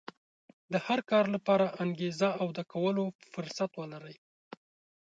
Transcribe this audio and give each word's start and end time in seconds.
د 0.71 0.73
هر 0.85 0.99
کار 1.11 1.25
لپاره 1.35 1.65
انګېزه 1.83 2.29
او 2.41 2.47
د 2.57 2.59
کولو 2.73 3.03
فرصت 3.33 3.71
ولرئ. 3.77 4.15